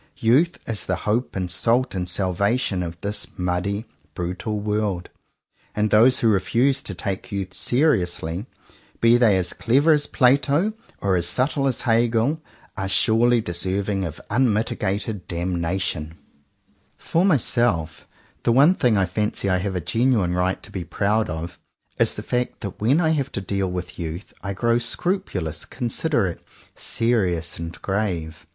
[0.17, 3.85] Youth is the hope and salt and salvation of this muddy,
[4.15, 5.09] brutal world:
[5.75, 8.47] and those who refuse to take youth seriously,
[8.99, 12.41] be they as clever as Plato or as subtle as Hegel,
[12.75, 16.15] are surely deserving of un mitigated damnation.
[16.97, 18.07] 106 JOHN COWPER POWYS For myself,
[18.41, 21.59] the one thing I fancy I have a genuine right to be proud of,
[21.99, 26.41] is the fact that when I have to deal with youth I grow scrupulous, considerate,
[26.75, 28.47] serious, and grave.